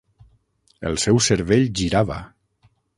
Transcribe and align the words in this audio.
El 0.91 0.97
seu 1.05 1.21
cervell 1.27 1.69
girava. 1.83 2.21